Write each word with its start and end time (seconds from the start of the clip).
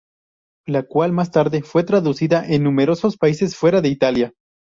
La 0.65 0.81
cual, 0.81 1.11
más 1.11 1.29
tarde, 1.29 1.61
fue 1.61 1.83
traducida 1.83 2.43
en 2.47 2.63
numerosos 2.63 3.17
países 3.17 3.55
fuera 3.55 3.81
de 3.81 3.89
Italia. 3.89 4.33